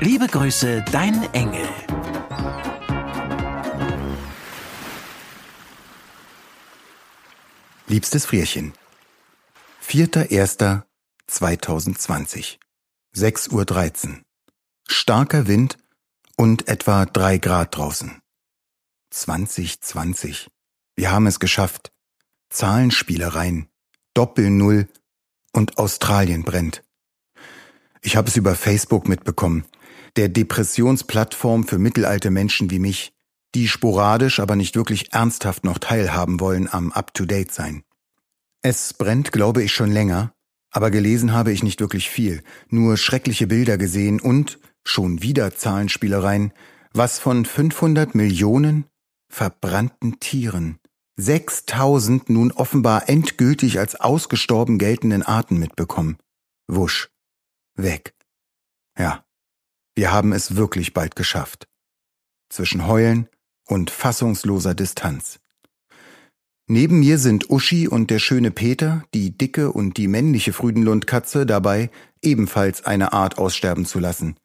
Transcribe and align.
Liebe 0.00 0.26
Grüße, 0.26 0.84
dein 0.90 1.32
Engel. 1.32 1.68
Liebstes 7.86 8.26
Frierchen. 8.26 8.72
4.1.2020. 9.82 12.58
6.13 13.16 14.08
Uhr. 14.08 14.16
Starker 14.88 15.46
Wind 15.46 15.78
und 16.36 16.68
etwa 16.68 17.06
drei 17.06 17.38
Grad 17.38 17.76
draußen. 17.76 18.20
2020. 19.10 20.48
Wir 20.96 21.10
haben 21.10 21.26
es 21.26 21.40
geschafft. 21.40 21.92
Zahlenspielereien, 22.50 23.68
Doppel-Null 24.14 24.88
und 25.52 25.78
Australien 25.78 26.42
brennt. 26.42 26.82
Ich 28.02 28.16
habe 28.16 28.28
es 28.28 28.36
über 28.36 28.54
Facebook 28.54 29.08
mitbekommen, 29.08 29.64
der 30.16 30.28
Depressionsplattform 30.28 31.66
für 31.66 31.78
mittelalte 31.78 32.30
Menschen 32.30 32.70
wie 32.70 32.78
mich, 32.78 33.12
die 33.54 33.68
sporadisch, 33.68 34.40
aber 34.40 34.56
nicht 34.56 34.76
wirklich 34.76 35.12
ernsthaft 35.12 35.64
noch 35.64 35.78
teilhaben 35.78 36.40
wollen 36.40 36.68
am 36.70 36.92
Up-to-Date 36.92 37.52
sein. 37.52 37.82
Es 38.62 38.94
brennt, 38.94 39.32
glaube 39.32 39.62
ich, 39.62 39.72
schon 39.72 39.90
länger, 39.90 40.32
aber 40.70 40.90
gelesen 40.90 41.32
habe 41.32 41.52
ich 41.52 41.62
nicht 41.62 41.80
wirklich 41.80 42.10
viel, 42.10 42.42
nur 42.68 42.96
schreckliche 42.96 43.46
Bilder 43.46 43.78
gesehen 43.78 44.20
und, 44.20 44.58
schon 44.84 45.22
wieder 45.22 45.54
Zahlenspielereien, 45.54 46.52
was 46.92 47.18
von 47.18 47.44
500 47.44 48.14
Millionen 48.14 48.86
verbrannten 49.28 50.20
Tieren, 50.20 50.78
6000 51.16 52.30
nun 52.30 52.52
offenbar 52.52 53.08
endgültig 53.08 53.78
als 53.78 53.96
ausgestorben 53.96 54.78
geltenden 54.78 55.22
Arten 55.22 55.58
mitbekommen. 55.58 56.18
Wusch. 56.66 57.08
Weg. 57.78 58.14
Ja, 58.98 59.24
wir 59.94 60.12
haben 60.12 60.32
es 60.32 60.56
wirklich 60.56 60.92
bald 60.92 61.16
geschafft. 61.16 61.68
Zwischen 62.50 62.86
Heulen 62.86 63.28
und 63.64 63.90
fassungsloser 63.90 64.74
Distanz. 64.74 65.38
Neben 66.66 67.00
mir 67.00 67.18
sind 67.18 67.48
Uschi 67.48 67.88
und 67.88 68.10
der 68.10 68.18
schöne 68.18 68.50
Peter, 68.50 69.04
die 69.14 69.36
dicke 69.36 69.72
und 69.72 69.96
die 69.96 70.08
männliche 70.08 70.52
Früdenlundkatze, 70.52 71.46
dabei, 71.46 71.90
ebenfalls 72.20 72.84
eine 72.84 73.12
Art 73.12 73.38
aussterben 73.38 73.86
zu 73.86 74.00
lassen. 74.00 74.36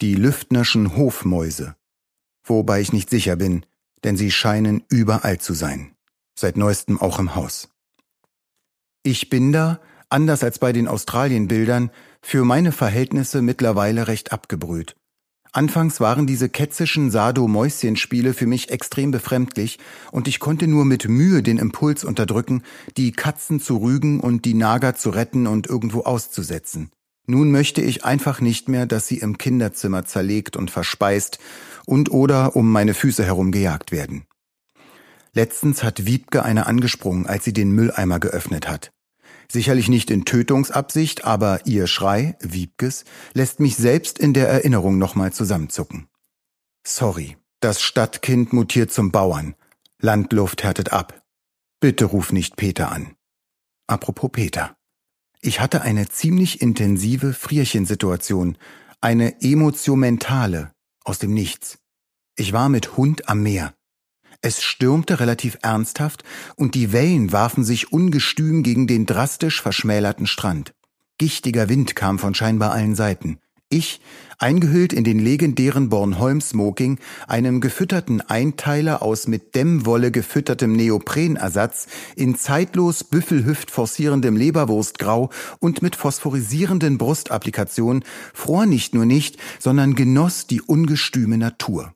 Die 0.00 0.14
Lüftnerschen 0.14 0.96
Hofmäuse. 0.96 1.76
Wobei 2.44 2.80
ich 2.80 2.92
nicht 2.92 3.08
sicher 3.08 3.36
bin, 3.36 3.64
denn 4.04 4.16
sie 4.16 4.30
scheinen 4.30 4.84
überall 4.88 5.38
zu 5.38 5.54
sein. 5.54 5.94
Seit 6.34 6.56
neuestem 6.56 7.00
auch 7.00 7.18
im 7.18 7.34
Haus. 7.34 7.70
Ich 9.02 9.30
bin 9.30 9.52
da, 9.52 9.80
anders 10.10 10.44
als 10.44 10.58
bei 10.58 10.72
den 10.72 10.88
Australienbildern, 10.88 11.90
für 12.20 12.44
meine 12.44 12.72
Verhältnisse 12.72 13.42
mittlerweile 13.42 14.08
recht 14.08 14.32
abgebrüht. 14.32 14.94
Anfangs 15.52 15.98
waren 15.98 16.28
diese 16.28 16.48
ketzischen 16.48 17.10
Sado-Mäuschen-Spiele 17.10 18.34
für 18.34 18.46
mich 18.46 18.70
extrem 18.70 19.10
befremdlich 19.10 19.78
und 20.12 20.28
ich 20.28 20.38
konnte 20.38 20.68
nur 20.68 20.84
mit 20.84 21.08
Mühe 21.08 21.42
den 21.42 21.58
Impuls 21.58 22.04
unterdrücken, 22.04 22.62
die 22.96 23.10
Katzen 23.10 23.58
zu 23.58 23.78
rügen 23.78 24.20
und 24.20 24.44
die 24.44 24.54
Nager 24.54 24.94
zu 24.94 25.10
retten 25.10 25.48
und 25.48 25.66
irgendwo 25.66 26.02
auszusetzen. 26.02 26.90
Nun 27.26 27.50
möchte 27.50 27.80
ich 27.80 28.04
einfach 28.04 28.40
nicht 28.40 28.68
mehr, 28.68 28.86
dass 28.86 29.08
sie 29.08 29.18
im 29.18 29.38
Kinderzimmer 29.38 30.04
zerlegt 30.04 30.56
und 30.56 30.70
verspeist 30.70 31.38
und 31.84 32.10
oder 32.12 32.54
um 32.54 32.70
meine 32.70 32.94
Füße 32.94 33.24
herum 33.24 33.50
gejagt 33.50 33.90
werden. 33.90 34.24
Letztens 35.32 35.82
hat 35.82 36.06
Wiebke 36.06 36.44
eine 36.44 36.66
angesprungen, 36.66 37.26
als 37.26 37.44
sie 37.44 37.52
den 37.52 37.72
Mülleimer 37.72 38.20
geöffnet 38.20 38.68
hat. 38.68 38.92
Sicherlich 39.50 39.88
nicht 39.88 40.12
in 40.12 40.24
Tötungsabsicht, 40.24 41.24
aber 41.24 41.66
ihr 41.66 41.88
Schrei, 41.88 42.36
Wiebkes, 42.40 43.04
lässt 43.34 43.58
mich 43.58 43.74
selbst 43.74 44.20
in 44.20 44.32
der 44.32 44.48
Erinnerung 44.48 44.96
nochmal 44.96 45.32
zusammenzucken. 45.32 46.06
Sorry, 46.86 47.36
das 47.58 47.82
Stadtkind 47.82 48.52
mutiert 48.52 48.92
zum 48.92 49.10
Bauern. 49.10 49.56
Landluft 50.00 50.62
härtet 50.62 50.92
ab. 50.92 51.24
Bitte 51.80 52.04
ruf 52.04 52.30
nicht 52.30 52.54
Peter 52.54 52.92
an. 52.92 53.16
Apropos 53.88 54.30
Peter. 54.30 54.76
Ich 55.40 55.58
hatte 55.58 55.82
eine 55.82 56.08
ziemlich 56.08 56.60
intensive 56.60 57.32
Frierchensituation, 57.32 58.56
eine 59.00 59.42
emotionmentale, 59.42 60.72
aus 61.02 61.18
dem 61.18 61.34
Nichts. 61.34 61.78
Ich 62.36 62.52
war 62.52 62.68
mit 62.68 62.96
Hund 62.96 63.28
am 63.28 63.42
Meer. 63.42 63.74
Es 64.42 64.62
stürmte 64.62 65.20
relativ 65.20 65.58
ernsthaft 65.60 66.24
und 66.56 66.74
die 66.74 66.92
Wellen 66.92 67.30
warfen 67.30 67.62
sich 67.62 67.92
ungestüm 67.92 68.62
gegen 68.62 68.86
den 68.86 69.04
drastisch 69.04 69.60
verschmälerten 69.60 70.26
Strand. 70.26 70.72
Gichtiger 71.18 71.68
Wind 71.68 71.94
kam 71.94 72.18
von 72.18 72.34
scheinbar 72.34 72.72
allen 72.72 72.94
Seiten. 72.94 73.38
Ich, 73.68 74.00
eingehüllt 74.38 74.94
in 74.94 75.04
den 75.04 75.18
legendären 75.18 75.90
Bornholm-Smoking, 75.90 76.98
einem 77.28 77.60
gefütterten 77.60 78.22
Einteiler 78.22 79.02
aus 79.02 79.28
mit 79.28 79.54
Dämmwolle 79.54 80.10
gefüttertem 80.10 80.72
Neoprenersatz, 80.72 81.86
in 82.16 82.34
zeitlos 82.34 83.04
Büffelhüft 83.04 83.70
forcierendem 83.70 84.36
Leberwurstgrau 84.36 85.28
und 85.60 85.82
mit 85.82 85.94
phosphorisierenden 85.94 86.96
Brustapplikationen, 86.96 88.04
fror 88.32 88.64
nicht 88.64 88.94
nur 88.94 89.04
nicht, 89.04 89.36
sondern 89.60 89.94
genoss 89.94 90.46
die 90.46 90.62
ungestüme 90.62 91.36
Natur 91.36 91.92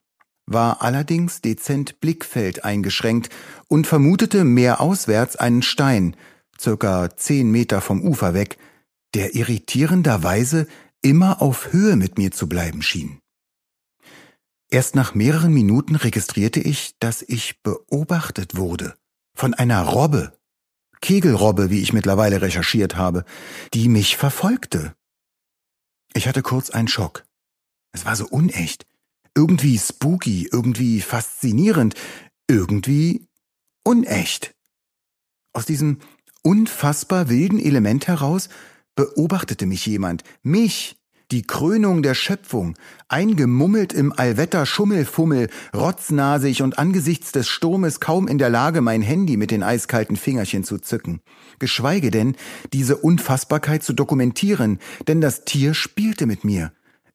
war 0.47 0.83
allerdings 0.83 1.41
dezent 1.41 2.01
Blickfeld 2.01 2.65
eingeschränkt 2.65 3.31
und 3.69 3.87
vermutete 3.87 4.45
mehr 4.45 4.81
auswärts 4.81 5.37
einen 5.37 5.63
Stein, 5.63 6.17
circa 6.61 7.17
zehn 7.17 7.51
Meter 7.51 7.81
vom 7.81 8.03
Ufer 8.03 8.35
weg, 8.35 8.59
der 9.15 9.35
irritierenderweise 9.35 10.67
immer 11.03 11.41
auf 11.41 11.73
Höhe 11.73 11.97
mit 11.97 12.19
mir 12.19 12.31
zu 12.31 12.49
bleiben 12.49 12.83
schien. 12.83 13.21
Erst 14.71 14.95
nach 14.95 15.15
mehreren 15.15 15.53
Minuten 15.53 15.95
registrierte 15.95 16.61
ich, 16.61 16.97
dass 16.99 17.23
ich 17.23 17.63
beobachtet 17.63 18.57
wurde 18.57 18.97
von 19.37 19.55
einer 19.55 19.83
Robbe, 19.83 20.37
Kegelrobbe, 21.01 21.71
wie 21.71 21.83
ich 21.83 21.93
mittlerweile 21.93 22.41
recherchiert 22.41 22.97
habe, 22.97 23.25
die 23.75 23.89
mich 23.89 24.17
verfolgte. 24.17 24.95
Ich 26.15 26.27
hatte 26.27 26.43
kurz 26.43 26.71
einen 26.71 26.89
Schock. 26.89 27.27
Es 27.93 28.05
war 28.07 28.17
so 28.17 28.27
unecht 28.27 28.87
irgendwie 29.35 29.79
spooky, 29.79 30.49
irgendwie 30.51 31.01
faszinierend, 31.01 31.95
irgendwie 32.49 33.27
unecht. 33.85 34.55
Aus 35.53 35.67
diesem 35.67 35.99
unfassbar 36.43 37.29
wilden 37.29 37.59
Element 37.59 38.07
heraus 38.07 38.49
beobachtete 38.97 39.67
mich 39.67 39.87
jemand, 39.87 40.23
mich, 40.43 40.97
die 41.31 41.43
Krönung 41.43 42.03
der 42.03 42.15
Schöpfung, 42.15 42.77
eingemummelt 43.09 43.93
im 43.93 44.13
Allwetter 44.13 44.67
Schummelfummel, 44.67 45.49
rotznasig 45.75 46.63
und 46.63 46.79
angesichts 46.79 47.33
des 47.33 47.49
Sturmes 47.49 47.99
kaum 47.99 48.29
in 48.29 48.39
der 48.39 48.51
Lage, 48.51 48.83
mein 48.83 49.03
Handy 49.03 49.37
mit 49.37 49.51
den 49.51 49.63
eiskalten 49.63 50.17
Fingerchen 50.17 50.65
zu 50.65 50.79
zücken. 50.79 51.23
Geschweige 51.59 52.11
denn, 52.11 52.37
diese 52.73 52.97
Unfassbarkeit 52.97 53.83
zu 53.83 53.95
dokumentieren, 53.95 54.79
denn 55.09 55.21
das 55.21 55.45
Tier 55.45 55.75
spielte 55.75 56.27
mit 56.27 56.45
mir. 56.45 56.73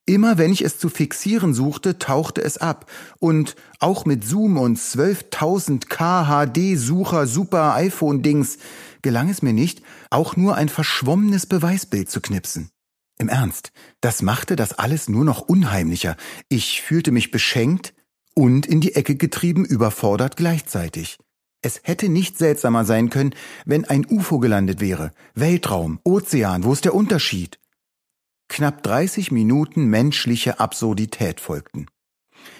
Immer 0.09 0.39
wenn 0.39 0.51
ich 0.51 0.63
es 0.63 0.79
zu 0.79 0.89
fixieren 0.89 1.53
suchte, 1.53 1.99
tauchte 1.99 2.41
es 2.41 2.57
ab. 2.57 2.89
Und 3.19 3.55
auch 3.77 4.05
mit 4.05 4.23
Zoom 4.23 4.57
und 4.57 4.79
12.000 4.79 5.85
KHD-Sucher 5.87 7.27
Super 7.27 7.75
iPhone-Dings 7.75 8.57
gelang 9.03 9.29
es 9.29 9.43
mir 9.43 9.53
nicht, 9.53 9.83
auch 10.09 10.35
nur 10.35 10.55
ein 10.55 10.67
verschwommenes 10.67 11.45
Beweisbild 11.45 12.09
zu 12.09 12.21
knipsen. 12.21 12.71
Im 13.19 13.29
Ernst, 13.29 13.71
das 14.01 14.23
machte 14.23 14.55
das 14.55 14.73
alles 14.73 15.09
nur 15.09 15.25
noch 15.25 15.41
unheimlicher. 15.41 16.17
Ich 16.47 16.81
fühlte 16.81 17.11
mich 17.11 17.29
beschenkt 17.29 17.93
und 18.33 18.65
in 18.65 18.81
die 18.81 18.95
Ecke 18.95 19.15
getrieben, 19.15 19.63
überfordert 19.63 20.37
gleichzeitig. 20.37 21.19
Es 21.61 21.81
hätte 21.83 22.09
nicht 22.09 22.35
seltsamer 22.35 22.83
sein 22.83 23.11
können, 23.11 23.35
wenn 23.63 23.85
ein 23.85 24.07
UFO 24.09 24.39
gelandet 24.39 24.81
wäre. 24.81 25.11
Weltraum, 25.35 25.99
Ozean, 26.03 26.63
wo 26.63 26.73
ist 26.73 26.85
der 26.85 26.95
Unterschied? 26.95 27.59
Knapp 28.49 28.83
30 28.83 29.31
Minuten 29.31 29.85
menschliche 29.85 30.59
Absurdität 30.59 31.39
folgten. 31.39 31.85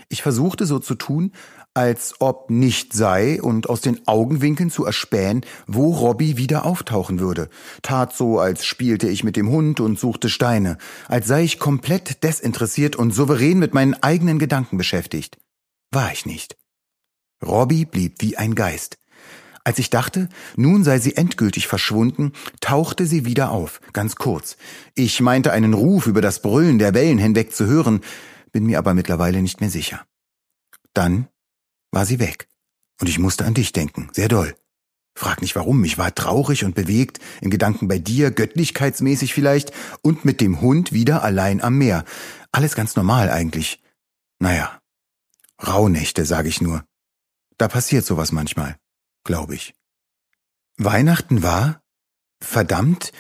Ich 0.08 0.22
versuchte 0.22 0.66
so 0.66 0.80
zu 0.80 0.96
tun, 0.96 1.34
als 1.74 2.16
ob 2.20 2.50
nicht 2.50 2.94
sei 2.94 3.42
und 3.42 3.70
aus 3.70 3.82
den 3.82 4.08
Augenwinkeln 4.08 4.70
zu 4.70 4.86
erspähen, 4.86 5.46
wo 5.68 5.94
Robby 5.94 6.38
wieder 6.38 6.66
auftauchen 6.66 7.20
würde. 7.20 7.50
Tat 7.82 8.16
so, 8.16 8.40
als 8.40 8.66
spielte 8.66 9.08
ich 9.08 9.24
mit 9.24 9.36
dem 9.36 9.50
Hund 9.50 9.80
und 9.80 10.00
suchte 10.00 10.30
Steine, 10.30 10.78
als 11.08 11.28
sei 11.28 11.44
ich 11.44 11.60
komplett 11.60 12.24
desinteressiert 12.24 12.96
und 12.96 13.12
souverän 13.12 13.60
mit 13.60 13.74
meinen 13.74 13.96
eigenen 13.96 14.40
Gedanken 14.40 14.78
beschäftigt. 14.78 15.38
War 15.92 16.12
ich 16.12 16.26
nicht. 16.26 16.56
Robby 17.46 17.86
blieb 17.86 18.16
wie 18.20 18.38
ein 18.38 18.56
Geist. 18.56 18.98
Als 19.69 19.77
ich 19.77 19.92
dachte, 19.92 20.30
nun 20.56 20.83
sei 20.83 20.98
sie 20.98 21.16
endgültig 21.16 21.68
verschwunden, 21.68 22.33
tauchte 22.60 23.06
sie 23.06 23.25
wieder 23.25 23.51
auf, 23.51 23.81
ganz 23.94 24.16
kurz. 24.16 24.57
Ich 24.95 25.21
meinte 25.21 25.51
einen 25.51 25.75
Ruf 25.75 26.07
über 26.07 26.21
das 26.21 26.42
Brüllen 26.42 26.80
der 26.80 26.95
Wellen 26.95 27.19
hinweg 27.19 27.54
zu 27.54 27.68
hören, 27.68 28.01
bin 28.51 28.66
mir 28.66 28.80
aber 28.80 28.95
mittlerweile 28.95 29.44
nicht 29.44 29.62
mehr 29.62 29.69
sicher. 29.69 30.07
Dann 30.95 31.27
war 31.92 32.07
sie 32.07 32.18
weg. 32.18 32.48
Und 33.00 33.10
ich 33.10 33.19
musste 33.19 33.45
an 33.45 33.54
dich 33.54 33.71
denken, 33.71 34.10
sehr 34.12 34.27
doll. 34.27 34.56
Frag 35.13 35.39
nicht 35.44 35.56
warum, 35.56 35.83
ich 35.83 36.00
war 36.00 36.16
traurig 36.16 36.63
und 36.63 36.74
bewegt, 36.74 37.19
in 37.39 37.51
Gedanken 37.51 37.88
bei 37.88 38.00
dir, 38.00 38.31
göttlichkeitsmäßig 38.31 39.36
vielleicht, 39.36 39.71
und 40.01 40.25
mit 40.25 40.42
dem 40.42 40.62
Hund 40.62 40.94
wieder 40.94 41.21
allein 41.21 41.62
am 41.62 41.77
Meer. 41.77 42.06
Alles 42.51 42.74
ganz 42.74 42.95
normal 42.95 43.30
eigentlich. 43.30 43.83
Naja, 44.39 44.81
Rauhnächte, 45.62 46.25
sage 46.25 46.50
ich 46.50 46.60
nur. 46.60 46.83
Da 47.60 47.68
passiert 47.68 48.04
sowas 48.04 48.31
manchmal, 48.31 48.80
glaube 49.30 49.54
ich. 49.54 49.76
Weihnachten 50.78 51.44
war, 51.44 51.84
verdammt, 52.42 53.12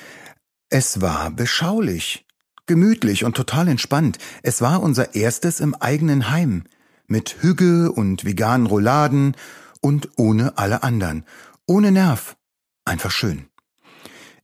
es 0.69 1.01
war 1.01 1.29
beschaulich, 1.29 2.25
gemütlich 2.65 3.25
und 3.25 3.37
total 3.37 3.67
entspannt. 3.67 4.17
Es 4.41 4.59
war 4.59 4.81
unser 4.81 5.13
erstes 5.13 5.59
im 5.59 5.75
eigenen 5.75 6.31
Heim 6.31 6.63
mit 7.05 7.43
Hügge 7.43 7.91
und 7.91 8.25
veganen 8.25 8.65
Rouladen 8.65 9.37
und 9.81 10.09
ohne 10.17 10.57
alle 10.57 10.81
anderen. 10.81 11.25
Ohne 11.67 11.91
Nerv. 11.91 12.37
Einfach 12.85 13.11
schön. 13.11 13.47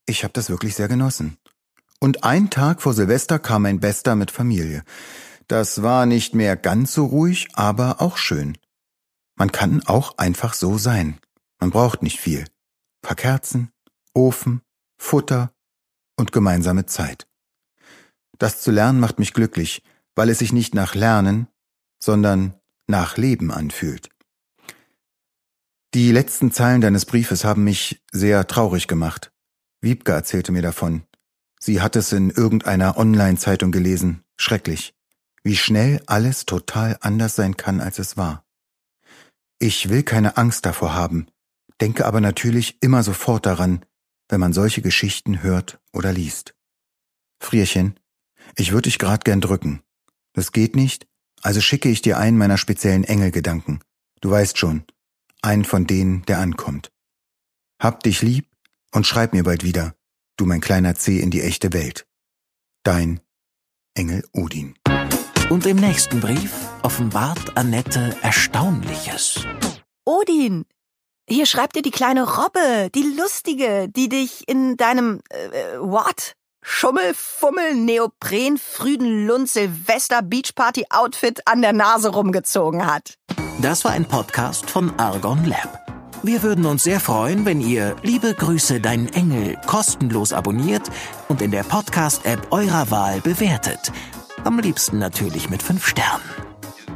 Ich 0.05 0.23
habe 0.23 0.33
das 0.33 0.51
wirklich 0.51 0.75
sehr 0.75 0.87
genossen. 0.87 1.37
Und 1.99 2.23
ein 2.23 2.51
Tag 2.51 2.83
vor 2.83 2.93
Silvester 2.93 3.39
kam 3.39 3.63
mein 3.63 3.79
Bester 3.79 4.15
mit 4.15 4.29
Familie. 4.29 4.83
Das 5.47 5.81
war 5.81 6.05
nicht 6.05 6.35
mehr 6.35 6.57
ganz 6.57 6.93
so 6.93 7.07
ruhig, 7.07 7.47
aber 7.53 8.01
auch 8.03 8.17
schön. 8.17 8.55
Man 9.35 9.51
kann 9.51 9.81
auch 9.87 10.19
einfach 10.19 10.53
so 10.53 10.77
sein. 10.77 11.17
Man 11.59 11.69
braucht 11.69 12.03
nicht 12.03 12.19
viel. 12.19 12.45
Paar 13.01 13.15
Kerzen, 13.15 13.71
Ofen, 14.13 14.61
Futter 14.97 15.53
und 16.17 16.31
gemeinsame 16.31 16.85
Zeit. 16.85 17.27
Das 18.37 18.61
zu 18.61 18.71
lernen 18.71 18.99
macht 18.99 19.19
mich 19.19 19.33
glücklich, 19.33 19.81
weil 20.15 20.29
es 20.29 20.39
sich 20.39 20.53
nicht 20.53 20.73
nach 20.73 20.95
Lernen, 20.95 21.47
sondern 21.99 22.55
nach 22.87 23.17
Leben 23.17 23.51
anfühlt. 23.51 24.09
Die 25.93 26.11
letzten 26.11 26.51
Zeilen 26.51 26.81
deines 26.81 27.05
Briefes 27.05 27.45
haben 27.45 27.63
mich 27.63 28.03
sehr 28.11 28.47
traurig 28.47 28.87
gemacht. 28.87 29.31
Wiebke 29.81 30.11
erzählte 30.11 30.51
mir 30.51 30.61
davon. 30.61 31.03
Sie 31.59 31.81
hat 31.81 31.95
es 31.95 32.11
in 32.11 32.29
irgendeiner 32.29 32.97
Online-Zeitung 32.97 33.71
gelesen. 33.71 34.23
Schrecklich. 34.35 34.93
Wie 35.43 35.55
schnell 35.55 36.01
alles 36.05 36.45
total 36.45 36.97
anders 37.01 37.35
sein 37.35 37.55
kann, 37.55 37.79
als 37.79 37.99
es 37.99 38.17
war. 38.17 38.45
Ich 39.57 39.89
will 39.89 40.03
keine 40.03 40.37
Angst 40.37 40.65
davor 40.65 40.93
haben, 40.93 41.27
denke 41.81 42.05
aber 42.05 42.21
natürlich 42.21 42.77
immer 42.81 43.03
sofort 43.03 43.45
daran, 43.45 43.85
wenn 44.29 44.39
man 44.39 44.53
solche 44.53 44.81
Geschichten 44.81 45.43
hört 45.43 45.79
oder 45.93 46.11
liest. 46.11 46.55
Frierchen, 47.39 47.99
ich 48.55 48.71
würde 48.71 48.89
dich 48.89 48.99
grad 48.99 49.25
gern 49.25 49.41
drücken. 49.41 49.81
Das 50.33 50.51
geht 50.51 50.75
nicht, 50.75 51.07
also 51.41 51.61
schicke 51.61 51.89
ich 51.89 52.01
dir 52.01 52.17
einen 52.17 52.37
meiner 52.37 52.57
speziellen 52.57 53.03
Engelgedanken. 53.03 53.81
Du 54.21 54.31
weißt 54.31 54.57
schon, 54.57 54.83
einen 55.41 55.65
von 55.65 55.85
denen, 55.85 56.23
der 56.25 56.39
ankommt. 56.39 56.91
Hab 57.79 58.03
dich 58.03 58.21
lieb 58.21 58.47
und 58.91 59.05
schreib 59.05 59.33
mir 59.33 59.43
bald 59.43 59.63
wieder, 59.63 59.95
du 60.37 60.45
mein 60.45 60.61
kleiner 60.61 60.95
C 60.95 61.19
in 61.19 61.29
die 61.29 61.41
echte 61.41 61.73
Welt. 61.73 62.07
Dein 62.83 63.19
Engel 63.93 64.23
Odin. 64.33 64.75
Und 65.49 65.65
im 65.65 65.77
nächsten 65.77 66.19
Brief 66.19 66.51
offenbart 66.81 67.55
Annette 67.55 68.15
Erstaunliches. 68.23 69.45
Odin, 70.05 70.65
hier 71.27 71.45
schreibt 71.45 71.75
dir 71.75 71.81
die 71.81 71.91
kleine 71.91 72.23
Robbe, 72.23 72.89
die 72.93 73.15
lustige, 73.17 73.87
die 73.89 74.09
dich 74.09 74.47
in 74.47 74.77
deinem 74.77 75.21
äh, 75.29 75.77
what? 75.79 76.35
Schummel, 76.61 77.13
Fummel, 77.15 77.75
Neopren, 77.75 78.57
Früdenlund, 78.57 79.47
Silvester, 79.47 80.23
Beachparty 80.23 80.85
Outfit 80.89 81.41
an 81.45 81.61
der 81.61 81.73
Nase 81.73 82.09
rumgezogen 82.09 82.87
hat. 82.87 83.15
Das 83.61 83.85
war 83.85 83.91
ein 83.91 84.05
Podcast 84.05 84.69
von 84.69 84.91
Argon 84.99 85.45
Lab. 85.45 85.85
Wir 86.23 86.41
würden 86.41 86.65
uns 86.65 86.83
sehr 86.83 86.99
freuen, 86.99 87.45
wenn 87.45 87.61
ihr 87.61 87.95
Liebe 88.01 88.33
Grüße, 88.33 88.79
dein 88.81 89.13
Engel 89.13 89.59
kostenlos 89.67 90.33
abonniert 90.33 90.89
und 91.27 91.41
in 91.43 91.51
der 91.51 91.63
Podcast-App 91.63 92.47
eurer 92.51 92.89
Wahl 92.89 93.21
bewertet. 93.21 93.91
Am 94.43 94.57
liebsten 94.57 94.97
natürlich 94.97 95.51
mit 95.51 95.61
fünf 95.61 95.87
Sternen. 95.87 96.23